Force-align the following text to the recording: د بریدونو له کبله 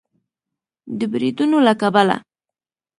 د 0.99 1.01
بریدونو 1.11 1.57
له 1.67 1.73
کبله 1.81 2.15